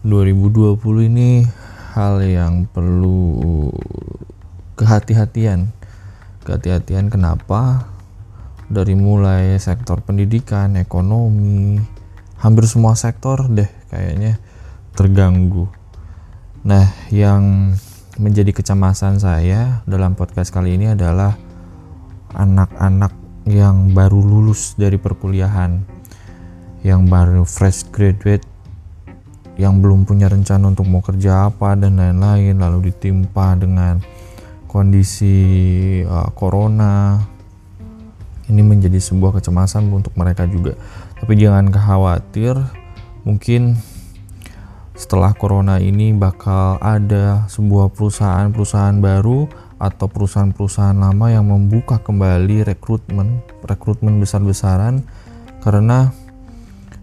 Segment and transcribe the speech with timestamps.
[0.00, 0.80] 2020
[1.12, 1.44] ini
[1.92, 3.68] hal yang perlu
[4.80, 5.76] kehati-hatian.
[6.40, 7.84] Kehati-hatian kenapa?
[8.72, 11.76] Dari mulai sektor pendidikan, ekonomi,
[12.40, 14.40] hampir semua sektor deh kayaknya
[14.96, 15.68] terganggu.
[16.64, 17.76] Nah, yang
[18.16, 21.36] menjadi kecemasan saya dalam podcast kali ini adalah
[22.32, 23.12] anak-anak
[23.44, 25.84] yang baru lulus dari perkuliahan,
[26.88, 28.49] yang baru fresh graduate
[29.60, 34.00] yang belum punya rencana untuk mau kerja apa dan lain-lain lalu ditimpa dengan
[34.64, 35.36] kondisi
[36.08, 37.20] uh, corona.
[38.48, 40.74] Ini menjadi sebuah kecemasan untuk mereka juga.
[41.20, 42.56] Tapi jangan khawatir
[43.22, 43.76] mungkin
[44.96, 49.46] setelah corona ini bakal ada sebuah perusahaan-perusahaan baru
[49.80, 55.04] atau perusahaan-perusahaan lama yang membuka kembali rekrutmen rekrutmen besar-besaran.
[55.60, 56.08] Karena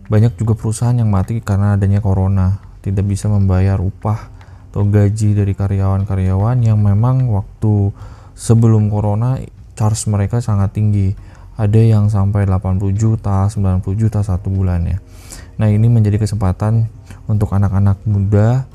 [0.07, 4.31] banyak juga perusahaan yang mati karena adanya corona, tidak bisa membayar upah
[4.71, 7.91] atau gaji dari karyawan-karyawan yang memang waktu
[8.35, 9.39] sebelum corona
[9.75, 11.11] charge mereka sangat tinggi.
[11.57, 15.01] Ada yang sampai 80 juta, 90 juta satu bulannya.
[15.57, 16.85] Nah, ini menjadi kesempatan
[17.25, 18.69] untuk anak-anak muda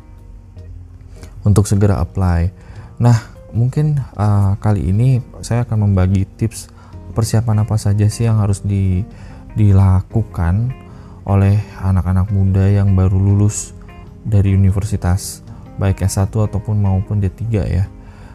[1.46, 2.50] untuk segera apply.
[2.98, 3.22] Nah,
[3.54, 6.74] mungkin uh, kali ini saya akan membagi tips
[7.14, 9.06] persiapan apa saja sih yang harus di,
[9.54, 10.74] dilakukan
[11.22, 13.74] oleh anak-anak muda yang baru lulus
[14.22, 15.42] dari universitas
[15.78, 17.84] baik S1 ataupun maupun D3 ya.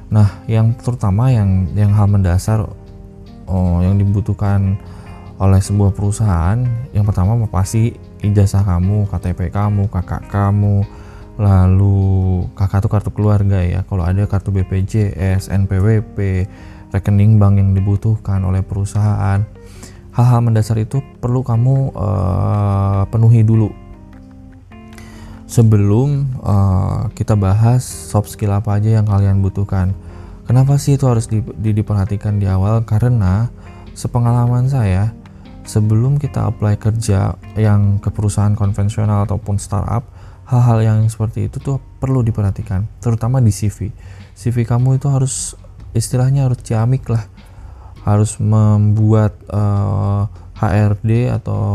[0.08, 2.64] Nah, yang terutama yang yang hal mendasar
[3.48, 4.80] oh, yang dibutuhkan
[5.38, 6.58] oleh sebuah perusahaan
[6.96, 7.94] yang pertama pasti
[8.26, 10.82] ijazah kamu, KTP kamu, kakak kamu,
[11.38, 13.86] lalu kakak tuh kartu keluarga ya.
[13.86, 16.50] Kalau ada kartu BPJS, NPWP,
[16.90, 19.46] rekening bank yang dibutuhkan oleh perusahaan
[20.18, 23.70] hal-hal mendasar itu perlu kamu uh, penuhi dulu
[25.46, 29.94] sebelum uh, kita bahas soft skill apa aja yang kalian butuhkan.
[30.44, 32.84] Kenapa sih itu harus di, di, diperhatikan di awal?
[32.84, 33.48] Karena
[33.96, 35.12] sepengalaman saya,
[35.64, 40.08] sebelum kita apply kerja yang ke perusahaan konvensional ataupun startup,
[40.48, 43.92] hal-hal yang seperti itu tuh perlu diperhatikan, terutama di CV.
[44.36, 45.56] CV kamu itu harus
[45.92, 47.28] istilahnya harus ciamik lah
[48.08, 51.68] harus membuat uh, eh, HRD atau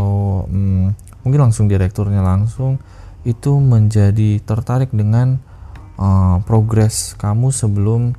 [0.48, 0.88] um,
[1.22, 2.81] mungkin langsung direkturnya langsung
[3.22, 5.37] itu menjadi tertarik dengan
[6.00, 8.16] uh, progres kamu sebelum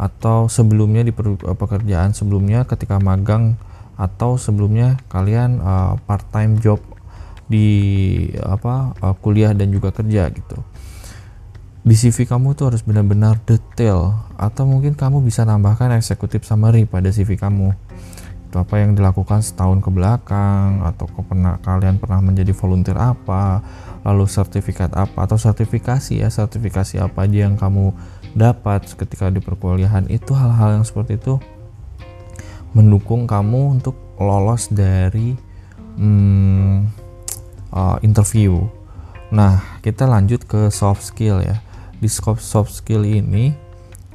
[0.00, 3.60] atau sebelumnya di eh, pekerjaan sebelumnya ketika magang
[4.00, 6.80] atau sebelumnya kalian uh, part time job
[7.44, 7.68] di
[8.40, 10.56] apa uh, kuliah dan juga kerja gitu
[11.80, 17.08] di CV kamu tuh harus benar-benar detail atau mungkin kamu bisa nambahkan eksekutif summary pada
[17.08, 17.72] CV kamu.
[18.50, 23.64] Itu apa yang dilakukan setahun ke belakang atau ke pernah kalian pernah menjadi volunteer apa
[24.04, 27.96] lalu sertifikat apa atau sertifikasi ya sertifikasi apa aja yang kamu
[28.36, 30.04] dapat ketika di perkuliahan.
[30.12, 31.40] Itu hal-hal yang seperti itu
[32.76, 35.32] mendukung kamu untuk lolos dari
[35.96, 36.92] hmm,
[37.72, 38.68] uh, interview.
[39.32, 41.69] Nah kita lanjut ke soft skill ya
[42.00, 43.52] di scope soft skill ini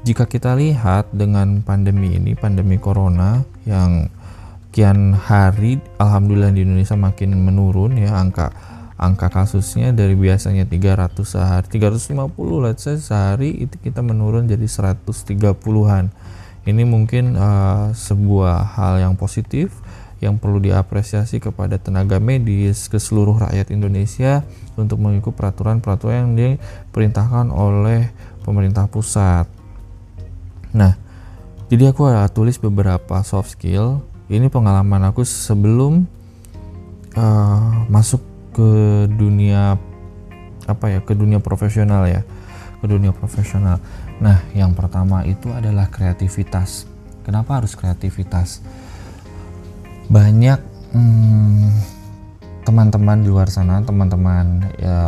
[0.02, 4.10] jika kita lihat dengan pandemi ini pandemi corona yang
[4.74, 8.52] kian hari alhamdulillah di Indonesia makin menurun ya angka
[8.98, 16.12] angka kasusnya dari biasanya 300 sehari 350 let's say sehari itu kita menurun jadi 130-an
[16.66, 19.85] ini mungkin uh, sebuah hal yang positif
[20.24, 24.48] yang perlu diapresiasi kepada tenaga medis ke seluruh rakyat Indonesia
[24.80, 28.10] untuk mengikuti peraturan-peraturan yang diperintahkan oleh
[28.48, 29.50] pemerintah pusat.
[30.72, 30.96] Nah,
[31.68, 34.06] jadi aku ada tulis beberapa soft skill.
[34.32, 36.08] Ini pengalaman aku sebelum
[37.18, 38.22] uh, masuk
[38.56, 38.72] ke
[39.12, 39.76] dunia
[40.66, 42.24] apa ya, ke dunia profesional ya,
[42.80, 43.78] ke dunia profesional.
[44.18, 46.88] Nah, yang pertama itu adalah kreativitas.
[47.26, 48.64] Kenapa harus kreativitas?
[50.10, 50.60] Banyak
[50.94, 51.70] hmm,
[52.66, 55.00] teman-teman di luar sana teman-teman ya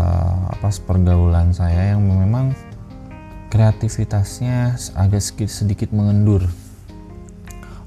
[0.53, 2.53] apa pergaulan saya yang memang
[3.47, 6.43] kreativitasnya agak sedikit, sedikit mengendur.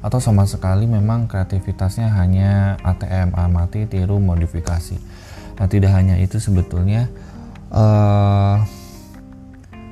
[0.00, 4.96] Atau sama sekali memang kreativitasnya hanya ATM amati tiru modifikasi.
[5.60, 7.12] Nah tidak hanya itu sebetulnya
[7.68, 8.64] uh,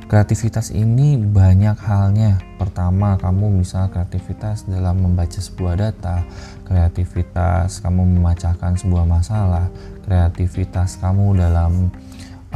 [0.09, 2.41] Kreativitas ini banyak halnya.
[2.57, 6.25] Pertama, kamu bisa kreativitas dalam membaca sebuah data,
[6.65, 9.69] kreativitas kamu memecahkan sebuah masalah,
[10.09, 11.93] kreativitas kamu dalam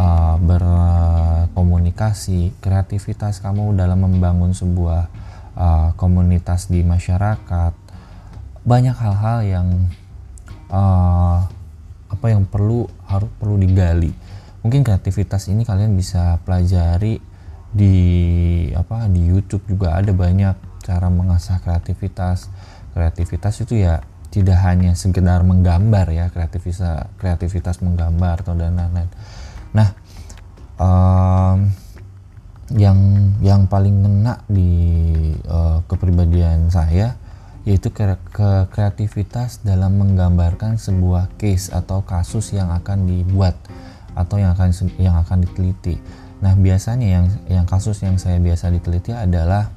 [0.01, 5.13] uh, berkomunikasi, kreativitas kamu dalam membangun sebuah
[5.53, 7.77] uh, komunitas di masyarakat.
[8.65, 9.93] Banyak hal-hal yang
[10.73, 11.45] uh,
[12.09, 17.32] apa yang perlu harus perlu digali mungkin kreativitas ini kalian bisa pelajari
[17.73, 17.97] di
[18.77, 22.53] apa di YouTube juga ada banyak cara mengasah kreativitas
[22.93, 29.09] kreativitas itu ya tidak hanya sekedar menggambar ya kreativitas kreativitas menggambar atau dan lain-lain
[29.73, 29.89] nah
[30.77, 31.73] um,
[32.73, 32.99] yang
[33.45, 34.73] yang paling ngena di
[35.49, 37.17] uh, kepribadian saya
[37.63, 43.55] yaitu ke, ke kreativitas dalam menggambarkan sebuah case atau kasus yang akan dibuat
[44.19, 45.97] atau yang akan yang akan diteliti.
[46.43, 49.71] Nah, biasanya yang yang kasus yang saya biasa diteliti adalah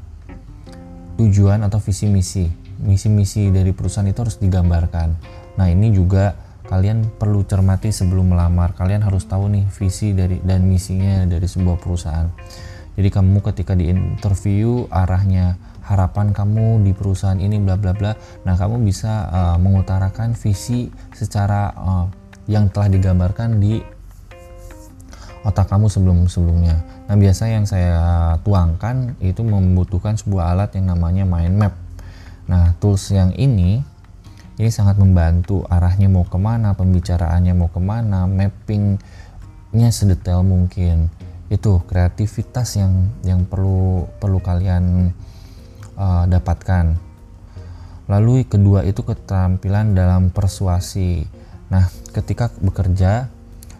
[1.15, 5.15] tujuan atau visi misi misi-misi dari perusahaan itu harus digambarkan.
[5.55, 6.35] Nah ini juga
[6.67, 8.75] kalian perlu cermati sebelum melamar.
[8.75, 12.27] Kalian harus tahu nih visi dari dan misinya dari sebuah perusahaan.
[12.95, 18.15] Jadi kamu ketika di interview arahnya harapan kamu di perusahaan ini bla bla bla.
[18.43, 22.05] Nah kamu bisa uh, mengutarakan visi secara uh,
[22.47, 23.79] yang telah digambarkan di
[25.45, 26.81] otak kamu sebelum sebelumnya.
[27.05, 31.85] Nah biasa yang saya tuangkan itu membutuhkan sebuah alat yang namanya mind map
[32.45, 33.81] Nah, tools yang ini
[34.55, 41.09] ini sangat membantu arahnya mau ke mana, pembicaraannya mau ke mana, mappingnya sedetail mungkin.
[41.49, 45.11] Itu kreativitas yang yang perlu perlu kalian
[45.97, 46.95] uh, dapatkan.
[48.05, 51.25] Lalu kedua itu keterampilan dalam persuasi.
[51.73, 53.27] Nah, ketika bekerja,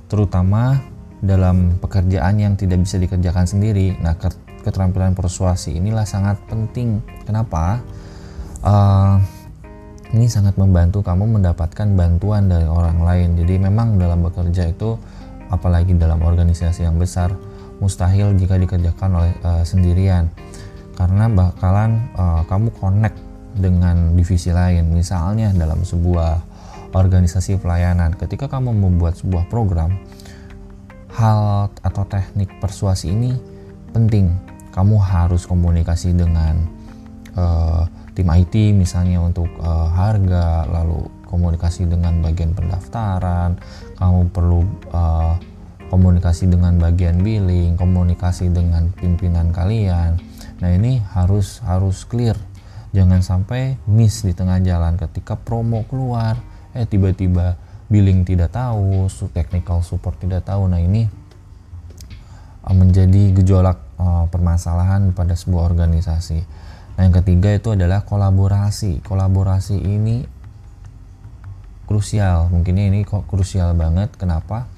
[0.10, 0.82] terutama
[1.26, 4.14] dalam pekerjaan yang tidak bisa dikerjakan sendiri, nah
[4.62, 7.02] keterampilan persuasi inilah sangat penting.
[7.26, 7.82] Kenapa?
[8.66, 9.16] uh,
[10.12, 13.30] ini sangat membantu kamu mendapatkan bantuan dari orang lain.
[13.38, 14.98] Jadi memang dalam bekerja itu
[15.54, 17.32] apalagi dalam organisasi yang besar
[17.78, 20.32] mustahil jika dikerjakan oleh uh, sendirian
[20.96, 23.18] karena bakalan uh, kamu connect
[23.56, 24.90] dengan divisi lain.
[24.92, 26.56] Misalnya dalam sebuah
[26.96, 30.00] organisasi pelayanan, ketika kamu membuat sebuah program,
[31.16, 33.32] hal atau teknik persuasi ini
[33.96, 34.36] penting.
[34.76, 36.60] Kamu harus komunikasi dengan
[37.40, 43.56] uh, tim IT misalnya untuk uh, harga lalu komunikasi dengan bagian pendaftaran.
[43.96, 45.40] Kamu perlu uh,
[45.88, 50.20] komunikasi dengan bagian billing komunikasi dengan pimpinan kalian.
[50.60, 52.36] Nah ini harus harus clear.
[52.92, 56.36] Jangan sampai miss di tengah jalan ketika promo keluar.
[56.76, 57.56] Eh tiba-tiba
[57.92, 61.06] billing tidak tahu technical support tidak tahu nah ini
[62.66, 66.66] uh, menjadi gejolak uh, permasalahan pada sebuah organisasi
[66.96, 69.04] Nah, yang ketiga itu adalah kolaborasi.
[69.04, 70.24] Kolaborasi ini
[71.86, 72.48] krusial.
[72.50, 74.16] Mungkinnya ini kok krusial banget.
[74.16, 74.72] Kenapa?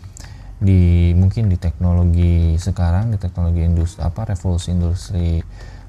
[0.57, 5.37] Di mungkin di teknologi sekarang, di teknologi industri apa revolusi industri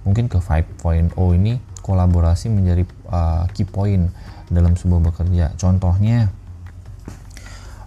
[0.05, 4.13] mungkin ke 5.0 ini kolaborasi menjadi uh, key point
[4.53, 5.57] dalam sebuah bekerja.
[5.57, 6.29] Contohnya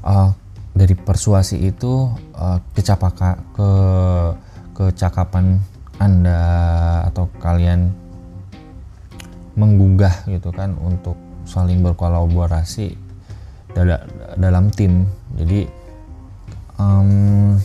[0.06, 0.30] uh,
[0.72, 3.72] dari persuasi itu uh, kecapaka ke
[4.72, 5.60] kecakapan
[6.00, 6.42] Anda
[7.12, 7.92] atau kalian
[9.54, 12.96] menggugah gitu kan untuk saling berkolaborasi
[14.40, 15.06] dalam tim.
[15.36, 15.68] Jadi
[16.80, 17.60] um,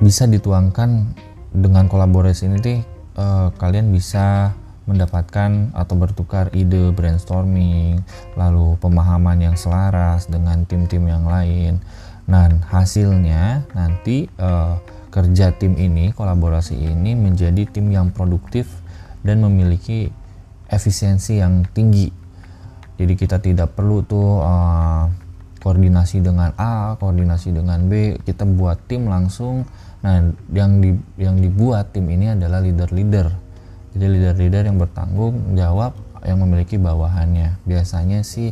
[0.00, 1.14] bisa dituangkan
[1.54, 2.82] dengan kolaborasi ini
[3.14, 8.04] uh, kalian bisa mendapatkan atau bertukar ide brainstorming
[8.36, 11.80] lalu pemahaman yang selaras dengan tim-tim yang lain
[12.24, 14.80] nah hasilnya nanti uh,
[15.14, 18.66] kerja tim ini kolaborasi ini menjadi tim yang produktif
[19.22, 20.10] dan memiliki
[20.66, 22.10] efisiensi yang tinggi.
[22.98, 25.06] Jadi kita tidak perlu tuh uh,
[25.62, 29.66] koordinasi dengan A, koordinasi dengan B, kita buat tim langsung.
[30.04, 30.20] Nah,
[30.52, 33.43] yang di, yang dibuat tim ini adalah leader-leader.
[33.94, 35.94] Jadi leader-leader yang bertanggung jawab
[36.26, 37.62] yang memiliki bawahannya.
[37.62, 38.50] Biasanya sih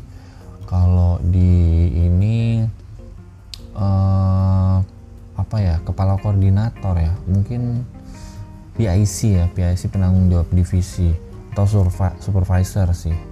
[0.71, 2.63] kalau di ini
[3.77, 4.79] uh,
[5.37, 7.85] apa ya kepala koordinator ya mungkin
[8.79, 11.13] PIC ya PIC penanggung jawab divisi
[11.53, 11.69] atau
[12.17, 13.32] supervisor sih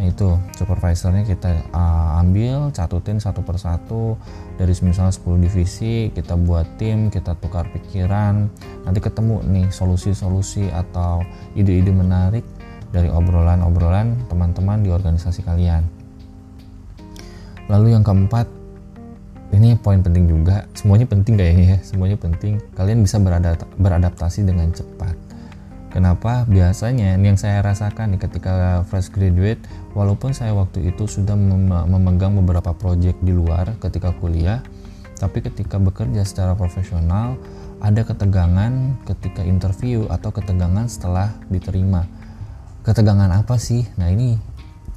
[0.00, 4.16] itu supervisornya kita uh, ambil catutin satu persatu.
[4.56, 8.48] Dari misalnya 10 divisi kita buat tim kita tukar pikiran.
[8.88, 11.20] Nanti ketemu nih solusi-solusi atau
[11.52, 12.44] ide-ide menarik
[12.88, 15.84] dari obrolan-obrolan teman-teman di organisasi kalian.
[17.68, 18.48] Lalu yang keempat
[19.52, 20.64] ini poin penting juga.
[20.72, 22.56] Semuanya penting kayaknya ya semuanya penting.
[22.72, 23.20] Kalian bisa
[23.76, 25.19] beradaptasi dengan cepat
[25.90, 26.46] kenapa?
[26.46, 29.60] Biasanya yang saya rasakan nih ketika fresh graduate
[29.92, 34.64] walaupun saya waktu itu sudah mem memegang beberapa project di luar ketika kuliah
[35.20, 37.36] tapi ketika bekerja secara profesional
[37.84, 42.08] ada ketegangan ketika interview atau ketegangan setelah diterima.
[42.80, 43.84] Ketegangan apa sih?
[44.00, 44.40] Nah ini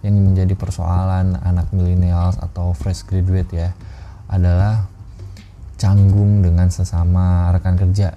[0.04, 3.70] yang menjadi persoalan anak milenial atau fresh graduate ya
[4.32, 4.88] adalah
[5.80, 8.16] canggung dengan sesama rekan kerja.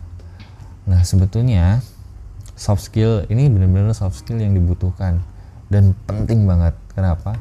[0.86, 1.82] Nah, sebetulnya
[2.56, 5.20] soft skill ini benar-benar soft skill yang dibutuhkan
[5.68, 6.72] dan penting banget.
[6.96, 7.36] Kenapa?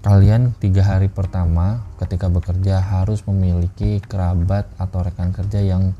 [0.00, 5.92] Kalian tiga hari pertama ketika bekerja harus memiliki kerabat atau rekan kerja yang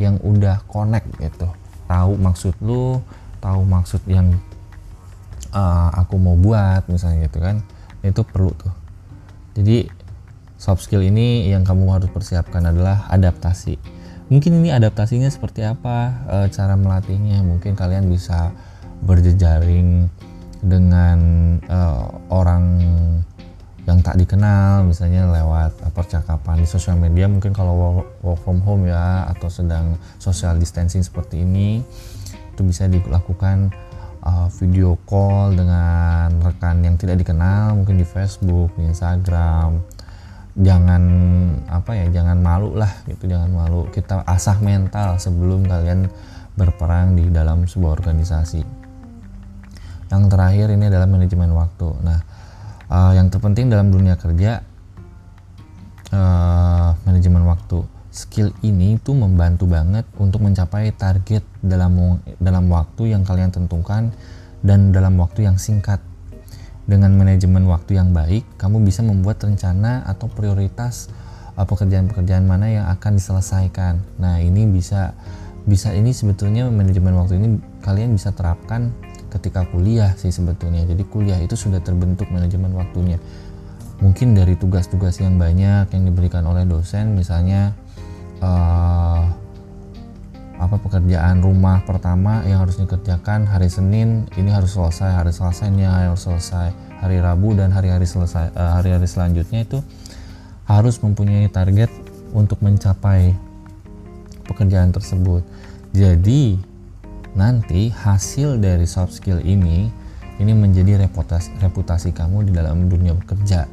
[0.00, 1.46] yang udah connect gitu,
[1.86, 2.98] tahu maksud lu,
[3.38, 4.34] tahu maksud yang
[5.54, 7.62] uh, aku mau buat misalnya gitu kan,
[8.02, 8.74] itu perlu tuh.
[9.54, 9.86] Jadi
[10.56, 14.01] soft skill ini yang kamu harus persiapkan adalah adaptasi
[14.32, 17.44] mungkin ini adaptasinya seperti apa e, cara melatihnya?
[17.44, 18.48] Mungkin kalian bisa
[19.04, 20.08] berjejaring
[20.64, 21.18] dengan
[21.68, 21.80] e,
[22.32, 22.64] orang
[23.84, 27.28] yang tak dikenal misalnya lewat percakapan di sosial media.
[27.28, 31.84] Mungkin kalau work, work from home ya atau sedang social distancing seperti ini
[32.52, 33.74] itu bisa dilakukan
[34.22, 39.82] uh, video call dengan rekan yang tidak dikenal mungkin di Facebook, di Instagram
[40.52, 41.02] jangan
[41.72, 43.88] apa ya jangan malu lah gitu jangan malu.
[43.88, 46.12] Kita asah mental sebelum kalian
[46.52, 48.60] berperang di dalam sebuah organisasi.
[50.12, 51.88] Yang terakhir ini adalah manajemen waktu.
[52.04, 52.20] Nah
[52.92, 54.60] uh, yang terpenting dalam dunia kerja
[56.12, 57.80] uh, manajemen waktu.
[58.12, 64.12] Skill ini tuh membantu banget untuk mencapai target dalam dalam waktu yang kalian tentukan
[64.60, 66.04] dan dalam waktu yang singkat
[66.82, 71.06] dengan manajemen waktu yang baik, kamu bisa membuat rencana atau prioritas
[71.54, 74.02] uh, pekerjaan-pekerjaan mana yang akan diselesaikan.
[74.18, 75.14] Nah, ini bisa
[75.62, 77.48] bisa ini sebetulnya manajemen waktu ini
[77.86, 78.90] kalian bisa terapkan
[79.30, 80.82] ketika kuliah sih sebetulnya.
[80.84, 83.22] Jadi kuliah itu sudah terbentuk manajemen waktunya.
[84.02, 87.70] Mungkin dari tugas-tugas yang banyak yang diberikan oleh dosen, misalnya
[88.42, 89.22] uh,
[90.62, 95.82] apa pekerjaan rumah pertama yang harus dikerjakan hari Senin ini harus selesai hari Selasa ini
[95.82, 96.70] harus selesai
[97.02, 99.82] hari Rabu dan hari-hari selesai uh, hari-hari selanjutnya itu
[100.70, 101.90] harus mempunyai target
[102.30, 103.34] untuk mencapai
[104.46, 105.42] pekerjaan tersebut.
[105.90, 106.56] Jadi
[107.34, 109.90] nanti hasil dari soft skill ini
[110.38, 113.66] ini menjadi reputasi reputasi kamu di dalam dunia bekerja.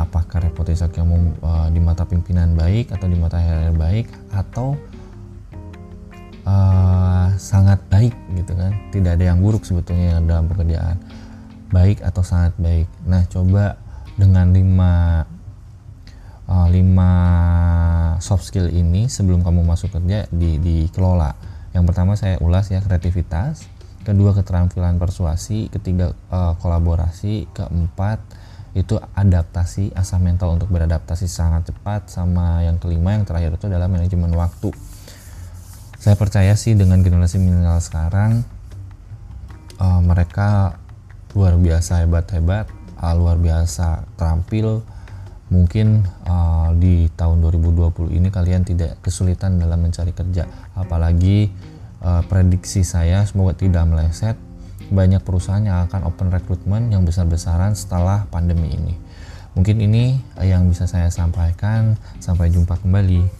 [0.00, 4.72] Apakah reputasi kamu uh, di mata pimpinan baik atau di mata HR baik atau
[6.50, 8.74] uh, sangat baik gitu kan.
[8.90, 10.98] Tidak ada yang buruk sebetulnya dalam pekerjaan.
[11.70, 12.90] Baik atau sangat baik.
[13.06, 13.78] Nah coba
[14.18, 15.24] dengan lima
[16.50, 17.10] uh, lima
[18.18, 21.32] soft skill ini sebelum kamu masuk kerja di dikelola.
[21.70, 23.70] Yang pertama saya ulas ya kreativitas.
[24.02, 25.70] Kedua keterampilan persuasi.
[25.70, 27.46] Ketiga uh, kolaborasi.
[27.54, 28.18] Keempat
[28.70, 32.10] itu adaptasi asah mental untuk beradaptasi sangat cepat.
[32.10, 34.74] Sama yang kelima yang terakhir itu adalah manajemen waktu
[36.00, 38.40] saya percaya sih dengan generasi milenial sekarang
[39.76, 40.80] uh, mereka
[41.36, 44.80] luar biasa hebat-hebat uh, luar biasa terampil.
[45.50, 50.46] Mungkin uh, di tahun 2020 ini kalian tidak kesulitan dalam mencari kerja.
[50.78, 51.50] Apalagi
[52.00, 54.38] uh, prediksi saya semoga tidak meleset.
[54.94, 58.94] Banyak perusahaan yang akan open recruitment yang besar-besaran setelah pandemi ini.
[59.58, 61.98] Mungkin ini yang bisa saya sampaikan.
[62.22, 63.39] Sampai jumpa kembali